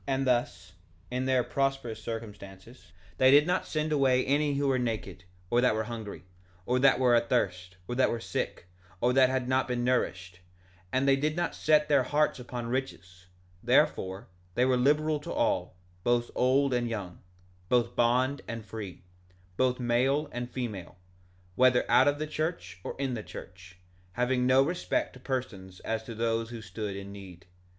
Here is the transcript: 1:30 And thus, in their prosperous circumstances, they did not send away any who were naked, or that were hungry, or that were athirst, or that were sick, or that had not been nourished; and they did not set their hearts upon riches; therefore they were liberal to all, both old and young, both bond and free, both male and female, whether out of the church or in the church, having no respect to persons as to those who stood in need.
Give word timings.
1:30 0.07 0.07
And 0.07 0.27
thus, 0.27 0.73
in 1.11 1.25
their 1.25 1.43
prosperous 1.43 2.01
circumstances, 2.01 2.91
they 3.19 3.29
did 3.29 3.45
not 3.45 3.67
send 3.67 3.91
away 3.91 4.25
any 4.25 4.55
who 4.55 4.67
were 4.67 4.79
naked, 4.79 5.25
or 5.51 5.61
that 5.61 5.75
were 5.75 5.83
hungry, 5.83 6.23
or 6.65 6.79
that 6.79 6.99
were 6.99 7.13
athirst, 7.15 7.77
or 7.87 7.93
that 7.93 8.09
were 8.09 8.19
sick, 8.19 8.65
or 8.99 9.13
that 9.13 9.29
had 9.29 9.47
not 9.47 9.67
been 9.67 9.83
nourished; 9.83 10.39
and 10.91 11.07
they 11.07 11.15
did 11.15 11.35
not 11.35 11.53
set 11.53 11.87
their 11.87 12.01
hearts 12.01 12.39
upon 12.39 12.65
riches; 12.65 13.27
therefore 13.61 14.25
they 14.55 14.65
were 14.65 14.75
liberal 14.75 15.19
to 15.19 15.31
all, 15.31 15.75
both 16.03 16.31
old 16.33 16.73
and 16.73 16.89
young, 16.89 17.19
both 17.69 17.95
bond 17.95 18.41
and 18.47 18.65
free, 18.65 19.03
both 19.55 19.79
male 19.79 20.27
and 20.31 20.49
female, 20.49 20.97
whether 21.53 21.85
out 21.87 22.07
of 22.07 22.17
the 22.17 22.25
church 22.25 22.79
or 22.83 22.95
in 22.97 23.13
the 23.13 23.21
church, 23.21 23.77
having 24.13 24.47
no 24.47 24.63
respect 24.63 25.13
to 25.13 25.19
persons 25.19 25.79
as 25.81 26.01
to 26.01 26.15
those 26.15 26.49
who 26.49 26.59
stood 26.59 26.95
in 26.95 27.11
need. 27.11 27.45